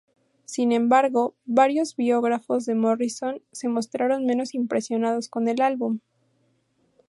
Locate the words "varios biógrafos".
1.45-2.65